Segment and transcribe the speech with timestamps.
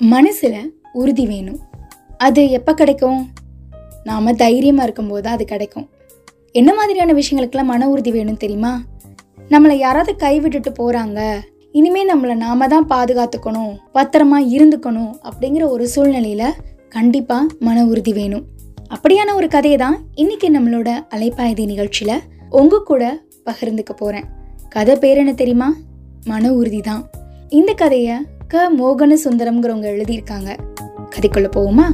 [0.00, 1.58] மனசில் உறுதி வேணும்.
[2.18, 3.20] அது எப்போ கிடைக்கும்?
[4.04, 5.86] நாம் தைரியமாக இருக்கும்போது தான் அது கிடைக்கும்.
[6.52, 8.72] என்ன மாதிரியான விஷயங்களுக்கெல்லாம் மன உறுதி வேணும் தெரியுமா?
[9.50, 11.20] நம்மளை யாராவது கைவிட்டுட்டு போகிறாங்க
[11.78, 16.54] இனிமேல் நம்மளை நாம தான் பாதுகாத்துக்கணும் பத்திரமா இருந்துக்கணும் அப்படிங்கிற ஒரு சூழ்நிலையில்
[16.88, 18.44] கண்டிப்பாக மன உறுதி வேணும்.
[18.94, 24.26] அப்படியான ஒரு கதையை தான் இன்னைக்கு நம்மளோட அலைப்பாயதி நிகழ்ச்சியில் உங்க கூட பகிர்ந்துக்க போகிறேன்
[24.68, 25.68] கதை பேர் என்ன தெரியுமா?
[26.24, 27.04] மன உறுதி தான்.
[27.48, 28.16] இந்த கதையை
[28.48, 30.58] க மோகன சுந்தரம்ங்கிறவங்க எழுதியிருக்காங்க.
[31.16, 31.84] கதைக்குள்ள போவோமா?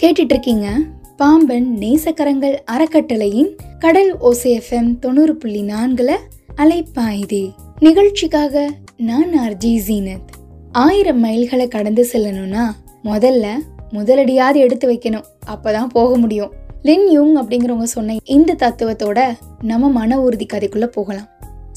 [0.00, 0.68] கேட்டுட்டு இருக்கீங்க
[1.16, 6.10] பாம்பன் நேசக்கரங்கள் அறக்கட்டளையின் கடல் ஓசேஎஃப்எம் தொண்ணூறு புள்ளி நான்குல
[6.56, 7.52] அலைப்பாயுதே.
[7.78, 10.28] நிகழ்ச்சிக்காக நான் ஆர்ஜி ஜீனத்.
[10.72, 12.66] ஆயிரம் மைல்களை கடந்து செல்லணும்னா
[13.04, 13.50] முதல்ல
[13.90, 15.24] முதலடியாவது எடுத்து வைக்கணும்.
[15.46, 16.52] அப்பதான் போக முடியும்.
[16.82, 19.22] லின் யூங் அப்படிங்கிறவங்க சொன்ன இந்த தத்துவத்தோட
[19.62, 21.28] நம்ம மன உறுதி கதைக்குள்ள போகலாம்.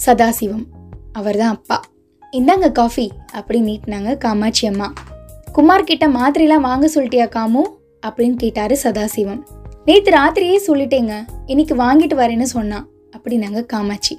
[0.05, 0.65] சதாசிவம்.
[1.13, 1.81] அவர் தான் அப்பா.
[2.31, 4.93] இந்தாங்க காஃபி அப்படின்னு நீட்டினாங்க காமாட்சி அம்மா.
[5.51, 7.61] குமார் கிட்ட மாத்திரைலாம் வாங்க சொல்லிட்டியா காமு?
[8.07, 9.41] அப்படின்னு கேட்டாரு சதாசிவம்.
[9.85, 14.17] நேற்று ராத்திரியே சொல்லிட்டேங்க இன்னைக்கு வாங்கிட்டு வரேன்னு சொன்னான் அப்படின்னாங்க காமாட்சி.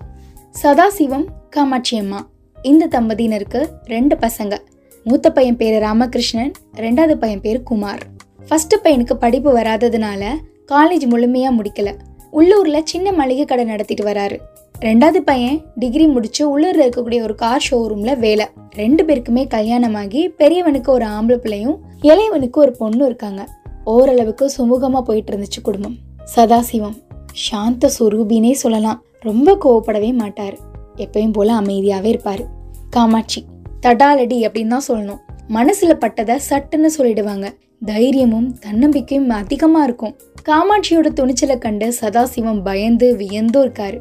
[0.62, 2.28] சதாசிவம் காமாட்சி அம்மா.
[2.62, 4.58] இந்த தம்பதியினருக்கு ரெண்டு பசங்க.
[5.04, 8.02] மூத்த பையன் பேர் ராமகிருஷ்ணன் ரெண்டாவது பையன் பேர் குமார்.
[8.48, 10.24] ஃபர்ஸ்ட் பையனுக்கு படிப்பு வராததுனால
[10.72, 11.98] காலேஜ் முழுமையாக முடிக்கல.
[12.30, 14.38] உள்ளூரில் சின்ன மளிகை கடை நடத்திட்டு வராரு.
[14.82, 18.46] ரெண்டாவது பையன் டிகிரி முடிச்சு உள்ளூர்ல இருக்கக்கூடிய ஒரு கார் ஷோரூம்ல வேலை.
[18.70, 23.48] ரெண்டு பேருக்குமே கல்யாணமாகி பெரியவனுக்கு ஒரு ஆம்பளை பிள்ளையும் இளையவனுக்கு ஒரு பொண்ணு இருக்காங்க.
[23.84, 25.96] ஓரளவுக்கு சுமூகமா போயிட்டு இருந்துச்சு குடும்பம்.
[26.36, 26.96] சதாசிவம்.
[27.32, 29.02] சாந்த சுரூபினே சொல்லலாம்.
[29.20, 30.56] ரொம்ப கோவப்படவே மாட்டார்.
[30.96, 32.44] எப்பயும் போல அமைதியாவே இருப்பாரு.
[32.90, 33.44] காமாட்சி.
[33.80, 35.18] தடாலடி அப்படின்னு தான் சொல்லணும்.
[35.48, 37.48] மனசுல பட்டதை சட்டுன்னு சொல்லிடுவாங்க.
[37.84, 40.16] தைரியமும் தன்னம்பிக்கையும் அதிகமா இருக்கும்.
[40.48, 44.00] காமாட்சியோட துணிச்சலை கண்டு சதாசிவம் பயந்து வியந்தும் இருக்காரு.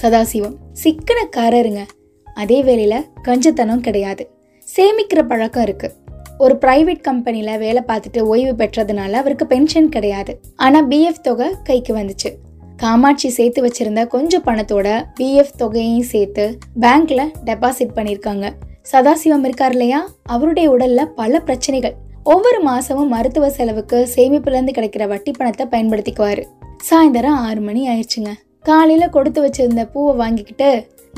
[0.00, 0.54] சதாசிவம்.
[0.84, 1.86] சிக்கனக்காரருங்க.
[2.34, 4.30] அதே வேளையில் கஞ்சத்தனம் கிடையாது.
[4.76, 5.92] சேமிக்கிற பழக்கம் இருக்கு.
[6.38, 10.40] ஒரு பிரைவேட் கம்பெனியில் வேலை பார்த்துட்டு ஓய்வு பெற்றதுனால அவருக்கு பென்ஷன் கிடையாது.
[10.56, 12.34] ஆனால் பிஎஃப் தொகை கைக்கு வந்துச்சு.
[12.76, 18.50] காமாட்சி சேர்த்து வச்சிருந்த கொஞ்சம் பணத்தோட பிஎஃப் தொகையையும் சேர்த்து பேங்க்ல டெபாசிட் பண்ணியிருக்காங்க
[18.92, 20.08] சதாசிவம் இருக்கார் இல்லையா?
[20.22, 21.94] அவருடைய உடல்ல பல பிரச்சனைகள்.
[22.24, 26.44] ஒவ்வொரு மாசமும் மருத்துவ செலவுக்கு சேமிப்புலேருந்து கிடைக்கிற வட்டி பணத்தை பயன்படுத்திக்குவாரு.
[26.90, 28.32] சாயந்தரம் ஆறு மணி ஆயிடுச்சுங்க.
[28.68, 30.68] காலையில் கொடுத்து வச்சிருந்த பூவை வாங்கிக்கிட்டு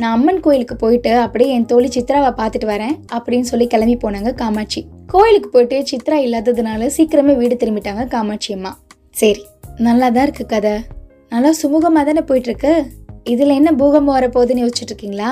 [0.01, 4.81] நான் அம்மன் கோயிலுக்கு போயிட்டு அப்படியே என் தோழி சித்ராவை பார்த்துட்டு வரேன் அப்படின்னு சொல்லி கிளம்பி போனாங்க காமாட்சி.
[5.13, 8.73] கோயிலுக்கு போயிட்டு சித்ரா இல்லாததுனால சீக்கிரமே வீடு திரும்பிட்டாங்க காமாட்சி அம்மா.
[9.21, 9.43] சரி
[9.87, 10.75] நல்லா தான் இருக்கு கதை.
[11.33, 12.73] நல்லா சுமூகமாக தானே போயிட்டு இருக்கு
[13.59, 15.31] என்ன பூகம்பம் வரப்போகுதுன்னு யோசிச்சுட்டு இருக்கீங்களா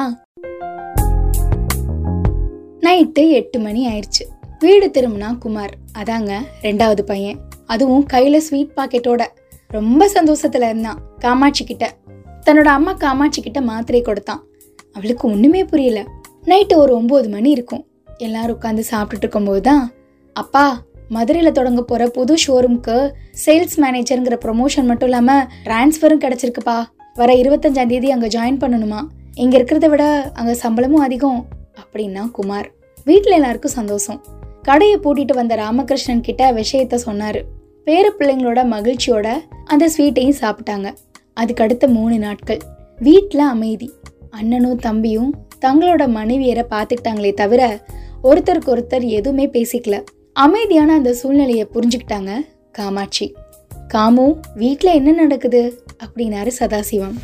[2.87, 4.25] நைட்டு எட்டு மணி ஆயிடுச்சு.
[4.65, 6.33] வீடு திரும்பினா குமார் அதாங்க
[6.67, 7.41] ரெண்டாவது பையன்.
[7.75, 9.23] அதுவும் கையில் ஸ்வீட் பாக்கெட்டோட
[9.77, 10.99] ரொம்ப சந்தோஷத்தில் இருந்தான்.
[11.25, 11.85] காமாட்சி கிட்ட
[12.47, 14.43] தன்னோட அம்மா காமாட்சி கிட்ட மாத்திரை கொடுத்தான்.
[14.93, 16.01] அவளுக்கு ஒண்ணுமே புரியல.
[16.45, 17.87] நைட்டு ஒரு ஒன்பது மணி இருக்கும்.
[18.19, 19.93] எல்லாரும் உட்காந்து சாப்பிட்டுட்டு இருக்கும்போது தான்
[20.33, 22.97] அப்பா மதுரையில் தொடங்க போற புது ஷோரூம்க்கு
[23.45, 26.77] சேல்ஸ் மேனேஜருங்கிற ப்ரொமோஷன் மட்டும் இல்லாம டிரான்ஸ்ஃபரும் கிடைச்சிருக்குப்பா.
[27.15, 29.01] வர இருபத்தஞ்சாம் தேதி அங்க ஜாயின் பண்ணணுமா?
[29.35, 31.47] இங்க இருக்கிறத விட அங்க சம்பளமும் அதிகம்
[31.83, 32.71] அப்படின்னா குமார்.
[33.05, 34.21] வீட்டில் எல்லாருக்கும் சந்தோஷம்.
[34.63, 37.41] கடையை பூட்டிட்டு வந்த ராமகிருஷ்ணன் கிட்ட விஷயத்த சொன்னாரு.
[37.85, 39.29] பேர பிள்ளைங்களோட மகிழ்ச்சியோட
[39.65, 40.89] அந்த ஸ்வீட்டையும் சாப்பிட்டாங்க.
[41.35, 42.59] அதுக்கு அடுத்த மூணு நாட்கள்.
[42.99, 43.93] வீட்டில் அமைதி.
[44.31, 47.87] அண்ணனும் தம்பியும் தங்களோட மனைவியரை பார்த்துக்கிட்டாங்களே தவிர
[48.23, 50.05] ஒருத்தருக்கு ஒருத்தர் எதுவுமே பேசிக்கல.
[50.33, 52.35] அமைதியான அந்த சூழ்நிலையை புரிஞ்சுக்கிட்டாங்க
[52.73, 53.35] காமாட்சி.
[53.95, 55.85] காமு வீட்டில் என்ன நடக்குது?
[56.05, 57.15] அப்படின்னாரு சதாசிவம்.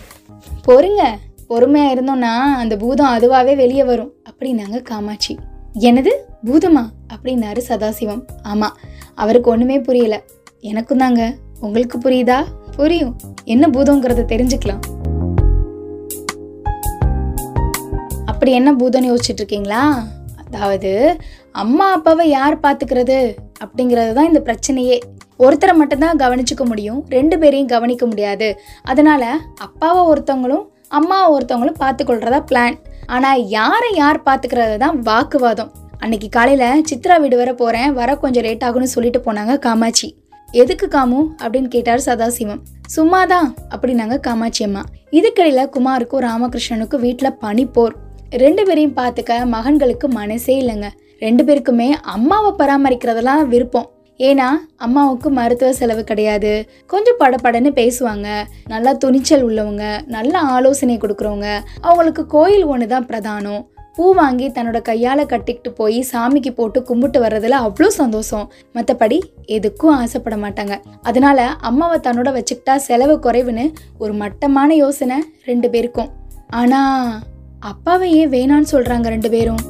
[0.69, 1.03] பொறுங்க
[1.47, 5.37] பொறுமையாக இருந்தோம்னா அந்த பூதம் அதுவாகவே வெளியே வரும் அப்படின்னாங்க காமாட்சி.
[5.73, 6.85] எனது பூதமா?
[7.15, 8.25] அப்படின்னாரு சதாசிவம்.
[8.43, 8.77] ஆமாம்
[9.15, 10.23] அவருக்கு ஒன்றுமே புரியல.
[10.61, 11.35] எனக்கும் தாங்க.
[11.61, 12.45] உங்களுக்கு புரியுதா?
[12.77, 13.17] புரியும்.
[13.53, 14.83] என்ன பூதங்கிறத தெரிஞ்சுக்கலாம்.
[18.31, 19.83] அப்படி என்ன பூதம்னு யோசிச்சுட்டு இருக்கீங்களா
[20.43, 20.91] அதாவது
[21.63, 23.19] அம்மா அப்பாவை யார் பார்த்துக்கிறது?
[23.65, 24.99] அப்படிங்கிறது தான் இந்த பிரச்சனையே.
[25.45, 27.01] ஒருத்தரை மட்டும்தான் கவனிச்சுக்க முடியும்.
[27.17, 28.49] ரெண்டு பேரையும் கவனிக்க முடியாது.
[28.93, 29.23] அதனால
[29.67, 30.65] அப்பாவை ஒருத்தவங்களும்
[31.01, 32.79] அம்மாவை ஒருத்தவங்களும் பார்த்துக்கொள்றதா பிளான்
[33.17, 35.73] ஆனால் யாரை யார் பார்த்துக்கிறது தான் வாக்குவாதம்.
[36.05, 40.09] அன்னைக்கு காலையில் சித்ரா வீடு வர போகிறேன் வர கொஞ்சம் லேட் ஆகும்னு சொல்லிட்டு போனாங்க காமாட்சி.
[40.53, 42.59] எதுக்கு காமு அப்படின்னு கேட்டார் சதாசிவம்.
[42.97, 44.85] சும்மாதான் அப்படின்னாங்க காமாட்சி அம்மா.
[45.11, 47.95] இதுக்கிடையில குமாருக்கும் ராமகிருஷ்ணனுக்கும் வீட்டுல பனிப்போர்.
[48.31, 50.89] ரெண்டு பேரையும் பார்த்துக்க மகன்களுக்கு மனசே இல்லைங்க.
[51.19, 53.91] ரெண்டு பேருக்குமே அம்மாவை பராமரிக்கிறதெல்லாம் விருப்பம்.
[54.19, 56.71] ஏன்னா அம்மாவுக்கு மருத்துவ செலவு கிடையாது.
[56.87, 58.43] கொஞ்சம் படபடன்னு பேசுவாங்க.
[58.67, 61.61] நல்லா துணிச்சல் உள்ளவங்க நல்ல ஆலோசனை கொடுக்குறவங்க.
[61.81, 63.65] அவங்களுக்கு கோயில் ஒன்று தான் பிரதானம்.
[63.99, 68.51] பூ வாங்கி தன்னோட கையால் கட்டிக்கிட்டு போய் சாமிக்கு போட்டு கும்பிட்டு வர்றதுல அவ்வளோ சந்தோஷம்.
[68.75, 70.75] மற்றபடி எதுக்கும் ஆசைப்பட மாட்டாங்க.
[71.03, 76.11] அதனால அம்மாவை தன்னோட வச்சுக்கிட்டா செலவு குறைவுன்னு ஒரு மட்டமான யோசனை ரெண்டு பேருக்கும்.
[76.51, 77.21] ஆனால்
[77.61, 79.63] அப்பாவை ஏன் வேணான்னு சொல்கிறாங்க ரெண்டு பேரும்?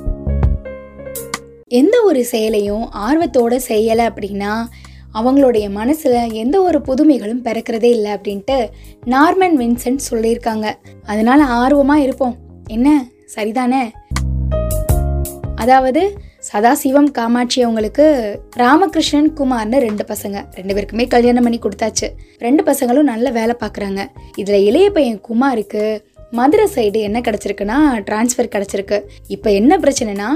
[1.81, 4.53] எந்த ஒரு செயலையும் ஆர்வத்தோட செய்யலை அப்படின்னா
[5.15, 8.59] அவங்களுடைய மனசில் எந்த ஒரு புதுமைகளும் பிறக்கிறதே இல்லை அப்படின்ட்டு
[9.07, 10.67] நார்மன் வின்சென்ட் சொல்லியிருக்காங்க.
[11.07, 12.37] அதனால ஆர்வமாக இருப்போம்.
[12.67, 13.05] என்ன?
[13.35, 13.83] சரிதானே?
[15.63, 16.03] அதாவது
[16.49, 18.05] சதாசிவம் காமாட்சி அவங்களுக்கு
[18.63, 20.37] ராமகிருஷ்ணன் குமார்னு ரெண்டு பசங்க.
[20.59, 22.07] ரெண்டு பேருக்குமே கல்யாணம் பண்ணி கொடுத்தாச்சு.
[22.47, 24.03] ரெண்டு பசங்களும் நல்ல வேலை பார்க்குறாங்க
[24.43, 25.83] இதில் இளைய பையன் குமாருக்கு
[26.39, 27.79] மதுரை சைடு என்ன கிடச்சிருக்குன்னா
[28.09, 28.99] டிரான்ஸ்ஃபர் கிடச்சிருக்கு.
[29.37, 30.29] இப்போ என்ன பிரச்சனைனா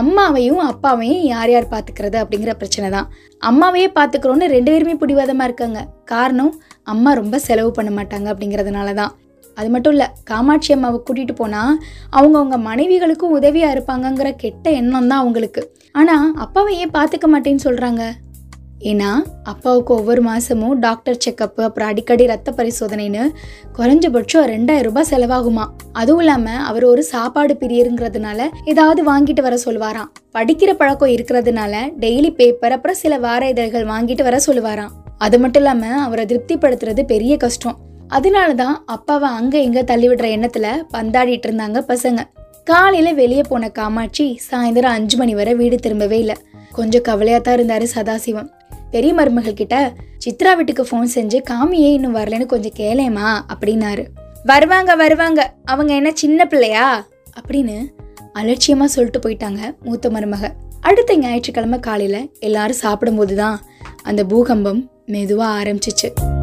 [0.00, 3.10] அம்மாவையும் அப்பாவையும் யார் யார் பார்த்துக்கிறது அப்படிங்கிற பிரச்சனை தான்.
[3.50, 5.80] அம்மாவையே பார்த்துக்கிறோன்னு ரெண்டு பேருமே பிடிவாதமாக இருக்காங்க.
[6.12, 6.52] காரணம்
[6.94, 9.12] அம்மா ரொம்ப செலவு பண்ண மாட்டாங்க அப்படிங்கிறதுனால தான்
[9.56, 11.74] அது மட்டும் இல்லை காமாட்சி அம்மாவை கூட்டிகிட்டு போனால்
[12.10, 15.64] அவங்க அவங்க மனைவிகளுக்கும் உதவியாக இருப்பாங்கங்கிற கெட்ட எண்ணம் தான் அவங்களுக்கு.
[15.92, 18.04] ஆனால் அப்பாவை ஏன் பார்த்துக்க மாட்டேன்னு சொல்கிறாங்க
[18.90, 19.10] ஏன்னா
[19.42, 23.22] அப்பாவுக்கு ஒவ்வொரு மாதமும் டாக்டர் செக்கப்பு அப்புறம் அடிக்கடி ரத்த பரிசோதனைன்னு
[23.78, 25.64] குறைஞ்சபட்சம் ரெண்டாயிரம் ரூபாய் செலவாகுமா?
[25.92, 30.10] அதுவும் இல்லாமல் அவர் ஒரு சாப்பாடு பிரியருங்கிறதுனால ஏதாவது வாங்கிட்டு வர சொல்லுவாராம்.
[30.38, 31.74] படிக்கிற பழக்கம் இருக்கிறதுனால
[32.04, 34.94] டெய்லி பேப்பர் அப்புறம் சில வார இதழ்கள் வாங்கிட்டு வர சொல்லுவாராம்.
[35.18, 37.78] அது மட்டும் இல்லாமல் அவரை திருப்திப்படுத்துறது பெரிய கஷ்டம்.
[38.08, 42.20] அதனால தான் அப்பாவை அங்கே இங்கே தள்ளிவிடுற எண்ணத்தில் பந்தாடிட்டு இருந்தாங்க பசங்க.
[42.64, 46.36] காலையில் வெளியே போன காமாட்சி சாயந்தரம் அஞ்சு மணி வரை வீடு திரும்பவே இல்லை.
[46.72, 48.50] கொஞ்சம் கவலையாக தான் இருந்தார் சதாசிவம்.
[48.90, 49.92] பெரிய மருமகள் கிட்ட
[50.24, 54.04] சித்ரா வீட்டுக்கு ஃபோன் செஞ்சு காமியே இன்னும் வரலன்னு கொஞ்சம் கேளேமா அப்படின்னாரு.
[54.44, 55.52] வருவாங்க வருவாங்க.
[55.64, 57.06] அவங்க என்ன சின்ன பிள்ளையா?
[57.38, 57.88] அப்படின்னு
[58.32, 60.50] அலட்சியமாக சொல்லிட்டு போயிட்டாங்க மூத்த மருமக.
[60.80, 63.60] அடுத்த ஞாயிற்றுக்கிழமை காலையில் எல்லாரும் சாப்பிடும்போது தான்
[64.02, 66.35] அந்த பூகம்பம் மெதுவாக ஆரம்பிச்சிச்சு.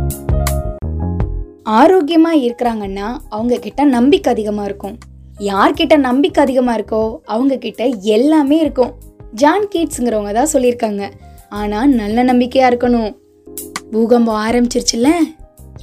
[1.79, 4.95] ஆரோக்கியமாக இருக்கிறாங்கன்னா அவங்கக்கிட்ட நம்பிக்கை அதிகமாக இருக்கும்.
[5.49, 7.83] யார்கிட்ட நம்பிக்கை அதிகமாக இருக்கோ அவங்கக்கிட்ட
[8.15, 8.91] எல்லாமே இருக்கும்.
[9.41, 11.03] ஜான் கீட்ஸுங்கிறவங்க தான் சொல்லியிருக்காங்க.
[11.61, 13.11] ஆனால் நல்ல நம்பிக்கையாக இருக்கணும்.
[13.93, 15.09] பூகம்பம் ஆரம்பிச்சிருச்சுல்ல?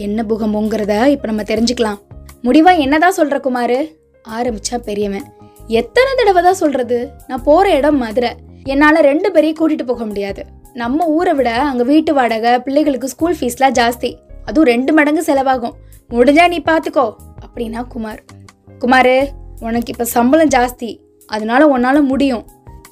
[0.06, 1.98] என்ன பூகம்பங்கிறத இப்போ நம்ம தெரிஞ்சுக்கலாம்.
[2.46, 3.78] முடிவாக என்னதான் சொல்கிற குமாரு?
[4.36, 5.26] ஆரம்பிச்சா பெரியவன்.
[5.80, 6.98] எத்தனை தடவை தான் சொல்கிறது
[7.28, 8.30] நான் போகிற இடம் மதுரை.
[8.72, 10.42] என்னால் ரெண்டு பேரையும் கூட்டிகிட்டு போக முடியாது.
[10.74, 14.10] நம்ம ஊரை விட அங்கே வீட்டு வாடகை பிள்ளைகளுக்கு ஸ்கூல் ஃபீஸ்லாம் ஜாஸ்தி.
[14.50, 15.76] அதுவும் ரெண்டு மடங்கு செலவாகும்.
[16.14, 17.06] முடிஞ்சா நீ பார்த்துக்கோ
[17.44, 18.20] அப்படின்னா குமார்.
[18.82, 19.16] குமாரு
[19.66, 20.90] உனக்கு இப்போ சம்பளம் ஜாஸ்தி.
[21.34, 22.44] அதனால உன்னால் முடியும்.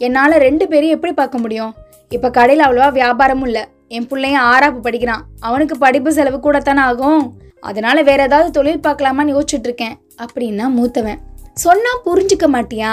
[0.06, 1.72] என்னால் ரெண்டு பேரையும் எப்படி பார்க்க முடியும்?
[2.16, 3.64] இப்போ கடையில் அவ்வளோவா வியாபாரமும் இல்லை.
[3.96, 5.22] என் பிள்ளையும் ஆறாப்பு படிக்கிறான்.
[5.48, 7.22] அவனுக்கு படிப்பு செலவு கூட தானே ஆகும்?
[7.68, 11.20] அதனால வேற ஏதாவது தொழில் பார்க்கலாமான்னு யோசிச்சுட்டு இருக்கேன் அப்படின்னா மூத்தவன்.
[11.64, 12.92] சொன்னா புரிஞ்சுக்க மாட்டியா?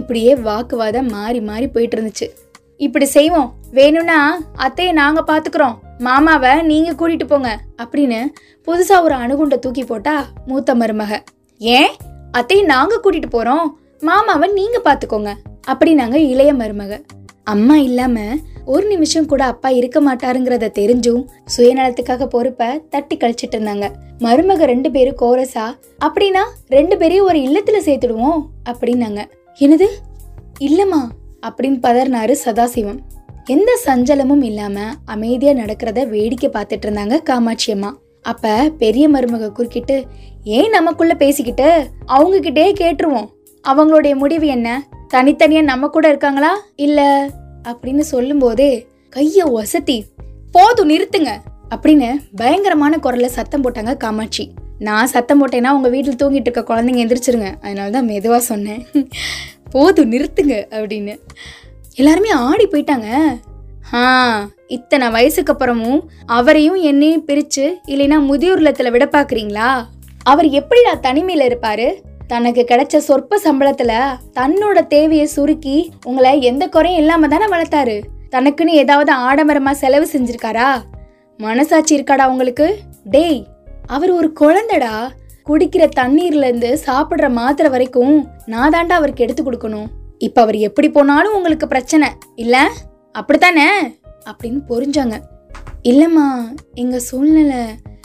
[0.00, 2.28] இப்படியே வாக்குவாதம் மாறி மாறி போயிட்டு இருந்துச்சு.
[2.86, 3.50] இப்படி செய்வோம்.
[3.78, 4.18] வேணும்னா
[4.64, 5.76] அத்தையை நாங்கள் பார்த்துக்குறோம்
[6.06, 7.50] மாமாவை நீங்கள் கூட்டிட்டு போங்க
[7.82, 8.20] அப்படின்னு
[8.66, 10.14] புதுசாக ஒரு அணுகுண்டை தூக்கி போட்டா
[10.46, 11.12] மூத்த மருமக.
[11.60, 11.90] ஏன்?
[12.30, 13.66] அத்தையும் நாங்கள் கூட்டிகிட்டு போகிறோம்
[14.00, 15.32] மாமாவை நீங்கள் பார்த்துக்கோங்க
[15.72, 16.94] அப்படின்னாங்க இளைய மருமக.
[17.44, 21.22] அம்மா இல்லாமல் ஒரு நிமிஷம் கூட அப்பா இருக்க மாட்டாருங்கிறத தெரிஞ்சும்
[21.56, 23.86] சுயநலத்துக்காக பொறுப்ப தட்டி கழிச்சிட்டு இருந்தாங்க.
[24.18, 25.66] மருமக ரெண்டு பேரும் கோரஸா
[26.04, 29.22] அப்படின்னா ரெண்டு பேரையும் ஒரு இல்லத்துல சேர்த்துடுவோம் அப்படின்னாங்க.
[29.60, 29.88] என்னது?
[30.60, 31.02] இல்லம்மா
[31.48, 33.00] அப்படின்னு பதறினாரு சதாசிவம்.
[33.46, 37.98] எந்த சஞ்சலமும் இல்லாம அமைதியா நடக்கிறத வேடிக்கை பார்த்துட்டு இருந்தாங்க காமாட்சி அம்மா.
[38.22, 40.04] அப்ப பெரிய மருமக குறுக்கிட்டு
[40.44, 41.86] ஏன் நமக்குள்ள பேசிக்கிட்டு?
[42.06, 43.28] அவங்க கிட்டே கேட்டுருவோம்.
[43.68, 44.88] அவங்களுடைய முடிவு என்ன?
[45.14, 46.60] தனித்தனியா நம்ம கூட இருக்காங்களா?
[46.76, 47.30] இல்ல?
[47.68, 48.86] அப்படின்னு சொல்லும் போதே
[49.16, 50.02] கைய ஒசத்தி
[50.52, 51.30] போதும் நிறுத்துங்க.
[51.76, 54.50] அப்படின்னு பயங்கரமான குரல்ல சத்தம் போட்டாங்க காமாட்சி.
[54.78, 57.54] நான் சத்தம் போட்டேன்னா உங்க வீட்டில் தூங்கிட்டு இருக்க குழந்தைங்க எந்திரிச்சிருங்க.
[57.60, 58.86] அதனால தான் மெதுவா சொன்னேன்.
[59.70, 60.64] போதும் நிறுத்துங்க.
[60.70, 61.18] அப்படின்னு.
[61.98, 63.08] எல்லாருமே ஆடி போயிட்டாங்க.
[63.92, 64.02] ஆ
[64.68, 69.70] இத்தனை வயசுக்கு அப்புறமும் அவரையும் என்னையும் பிரிச்சு இல்லைன்னா முதியோர் இல்லத்தில் விட பார்க்குறீங்களா
[70.22, 71.86] அவர் எப்படிடா தனிமையில் இருப்பார்?
[72.26, 73.96] தனக்கு கிடைச்ச சொற்ப சம்பளத்தில்
[74.38, 77.96] தன்னோட தேவையை சுருக்கி உங்களை எந்த குறையும் இல்லாமல் தானே வளர்த்தாரு?
[78.30, 80.68] தனக்குன்னு ஏதாவது ஆடம்பரமாக செலவு செஞ்சிருக்காரா?
[81.38, 82.68] மனசாட்சி இருக்காடா உங்களுக்கு?
[83.04, 83.40] டேய்
[83.86, 84.94] அவர் ஒரு குழந்தடா.
[85.48, 89.88] குடிக்கிற தண்ணீர்லேருந்து சாப்பிட்ற மாத்திரை வரைக்கும் நான் தாண்டா அவருக்கு எடுத்து கொடுக்கணும்.
[90.22, 92.08] இப்போ அவர் எப்படி போனாலும் உங்களுக்கு பிரச்சனை.
[92.34, 92.60] இல்லை?
[93.12, 93.68] அப்படித்தானே?
[94.24, 95.14] அப்படின்னு புரிஞ்சாங்க
[95.84, 96.26] இல்லைம்மா
[96.74, 97.62] எங்கள் சூழ்நிலை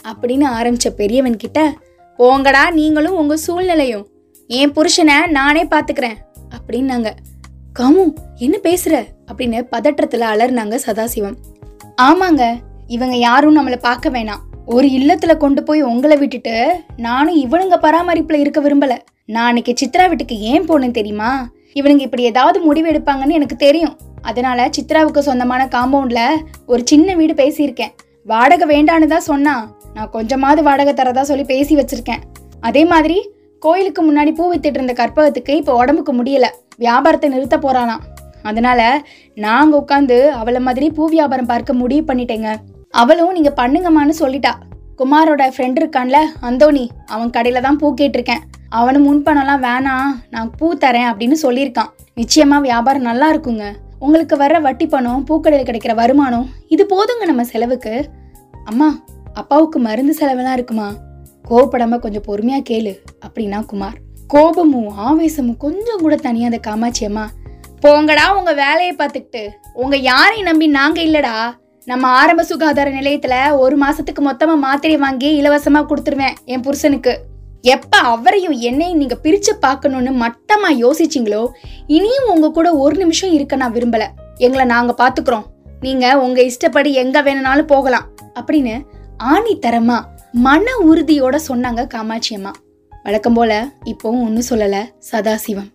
[0.08, 1.74] அப்படின்னு ஆரம்பித்த பெரியவன் கிட்ட
[2.18, 4.08] போங்கடா நீங்களும் உங்கள் சூழ்நிலையும்.
[4.48, 6.18] என் புருஷனை நானே பார்த்துக்கிறேன்
[6.56, 7.10] அப்படின்னாங்க.
[7.80, 11.38] காமு என்ன பேசுகிற அப்படின்னு பதற்றத்தில் அலர்னாங்க சதாசிவம்.
[12.02, 12.44] ஆமாங்க
[12.88, 14.44] இவங்க யாரும் நம்மளை பார்க்க வேணாம்.
[14.66, 18.98] ஒரு இல்லத்தில் கொண்டு போய் உங்களை விட்டுட்டு நானும் இவனுங்க பராமரிப்பில் இருக்க விரும்பலை.
[19.26, 21.50] நான் அன்னைக்கு சித்ரா வீட்டுக்கு ஏன் போனேன் தெரியுமா?
[21.76, 23.96] இவனுங்க இப்படி ஏதாவது முடிவு எடுப்பாங்கன்னு எனக்கு தெரியும்.
[24.30, 26.22] அதனால சித்ராவுக்கு சொந்தமான காம்பவுண்ட்ல
[26.72, 27.94] ஒரு சின்ன வீடு பேசியிருக்கேன்.
[28.32, 29.56] வாடகை வேண்டான்னு தான் சொன்னா
[29.96, 32.24] நான் கொஞ்சமாவது வாடகை தரதா சொல்லி பேசி வச்சிருக்கேன்.
[32.68, 33.18] அதே மாதிரி
[33.66, 36.48] கோயிலுக்கு முன்னாடி பூ வித்துட்டு இருந்த கற்பகத்துக்கு இப்போ உடம்புக்கு முடியல.
[36.84, 38.04] வியாபாரத்தை நிறுத்த போறானாம்.
[38.50, 38.82] அதனால
[39.46, 42.52] நாங்க உட்காந்து அவளை மாதிரி பூ வியாபாரம் பார்க்க முடிவு பண்ணிட்டேங்க.
[43.02, 44.54] அவளும் நீங்க பண்ணுங்கம்மான்னு சொல்லிட்டா.
[45.00, 46.20] குமாரோட ஃப்ரெண்ட் இருக்கான்ல
[46.50, 48.44] அந்தோனி அவன் கடையில தான் பூ கேட்டிருக்கேன்.
[48.70, 51.92] அவனும் முன்பணம்லாம் வேணாம் நான் பூ தரேன் அப்படின்னு சொல்லியிருக்கான்.
[52.14, 53.74] நிச்சயமாக வியாபாரம் நல்லா இருக்குங்க.
[54.00, 58.10] உங்களுக்கு வர்ற வட்டி பணம் பூக்கடையில் கிடைக்கிற வருமானம் இது போதுங்க நம்ம செலவுக்கு.
[58.66, 59.00] அம்மா
[59.34, 60.94] அப்பாவுக்கு மருந்து செலவெல்லாம் இருக்குமா?
[61.50, 62.94] கோவப்படாம கொஞ்சம் பொறுமையாக கேளு
[63.28, 63.94] அப்படின்னா குமார்.
[64.28, 67.30] கோபமும் ஆவேசமும் கொஞ்சம் கூட தனியாக காமாட்சி அம்மா
[67.86, 69.50] போங்கடா உங்க வேலையை பார்த்துக்கிட்டு.
[69.74, 71.54] உங்க யாரையும் நம்பி நாங்க இல்லடா.
[71.86, 77.20] நம்ம ஆரம்ப சுகாதார நிலையத்துல ஒரு மாசத்துக்கு மொத்தமா மாத்திரை வாங்கி இலவசமா கொடுத்துருவேன் என் புருஷனுக்கு.
[77.74, 81.42] எப்போ அவரையும் என்னையும் நீங்கள் பிரித்து பார்க்கணும்னு மட்டமாக யோசிச்சிங்களோ
[81.98, 84.06] இனியும் உங்கள் கூட ஒரு நிமிஷம் இருக்க நான் விரும்பல.
[84.46, 85.46] எங்களை நாங்கள் பார்த்துக்குறோம்
[85.86, 88.08] நீங்கள் உங்கள் இஷ்டப்படி எங்கே வேணும்னாலும் போகலாம்.
[88.40, 88.76] அப்படின்னு
[89.34, 89.98] ஆணித்தரமா
[90.46, 92.54] மன உறுதியோட சொன்னாங்க காமாட்சி அம்மா.
[93.06, 93.52] வழக்கம் போல
[93.92, 95.70] இப்போவும் ஒன்றும் சொல்லலை சதாசிவம்.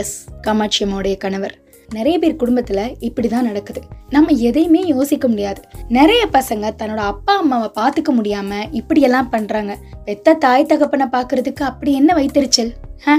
[0.00, 1.54] எஸ் காமாட்சி அம்மாவுடைய கணவர்.
[1.92, 3.80] நிறைய பேர் குடும்பத்தில் இப்படி தான் நடக்குது.
[4.10, 5.60] நம்ம எதையுமே யோசிக்க முடியாது.
[5.88, 12.14] நிறைய பசங்க தன்னோட அப்பா அம்மாவை பார்த்துக்க முடியாம இப்படியெல்லாம் பண்ணுறாங்க பெத்த தாய் தகப்பனை பார்க்கறதுக்கு அப்படி என்ன
[12.14, 12.72] வைத்தறிச்சல்
[13.04, 13.16] ஹ?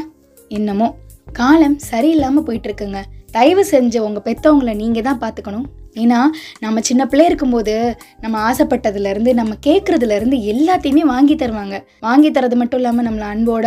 [0.52, 0.88] என்னமோ.
[1.32, 3.00] காலம் சரியில்லாமல் போயிட்டு இருக்குங்க.
[3.38, 5.66] தயவு செஞ்சு உங்கள் பெற்றவங்களை நீங்கள் தான் பார்த்துக்கணும்
[6.02, 6.20] ஏன்னா
[6.60, 7.74] நம்ம சின்ன பிள்ளை இருக்கும்போது
[8.22, 11.76] நம்ம ஆசைப்பட்டதுலேருந்து நம்ம கேட்குறதுலேருந்து எல்லாத்தையுமே வாங்கி தருவாங்க.
[12.00, 13.66] வாங்கி தரது மட்டும் இல்லாமல் நம்மளை அன்போட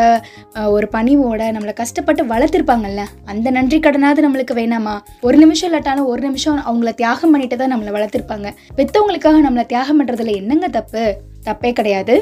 [0.77, 3.05] ஒரு பணிவோட நம்மளை கஷ்டப்பட்டு வளர்த்திருப்பாங்கல்ல?
[3.25, 4.95] அந்த நன்றி கடனாவது நம்மளுக்கு வேணாமா?
[5.21, 8.51] ஒரு நிமிஷம் இல்லாட்டாலும் ஒரு நிமிஷம் அவங்கள தியாகம் பண்ணிட்டு தான் நம்மளை வளர்த்துருப்பாங்க.
[8.77, 11.05] பெற்றவங்களுக்காக நம்மளை தியாகம் பண்ணுறதுல என்னங்க தப்பு?
[11.45, 12.17] தப்பே கிடையாது.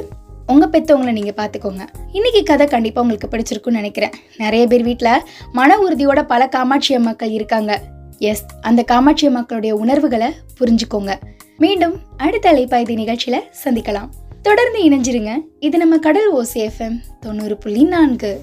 [0.46, 4.10] உங்கள் பெற்றவங்களை நீங்கள் பார்த்துக்கோங்க இன்னைக்கு கதை கண்டிப்பாக உங்களுக்கு பிடிச்சிருக்குன்னு நினைக்கிறேன்.
[4.36, 5.22] நிறைய பேர் வீட்டில்
[5.52, 7.82] மன உறுதியோட பல காமாட்சி அம்மாக்கள் இருக்காங்க.
[8.18, 11.14] எஸ் அந்த காமாட்சி அம்மாக்களுடைய உணர்வுகளை புரிஞ்சுக்கோங்க.
[11.56, 14.08] மீண்டும் அடுத்த அலைப்பாய்தி நிகழ்ச்சியில் சந்திக்கலாம்.
[14.42, 15.40] தொடர்ந்து இணைஞ்சிருங்க.
[15.58, 18.40] இது நம்ம கடல் ஓசி எஃப்எம் தொண்ணூறு புள்ளி நான்கு.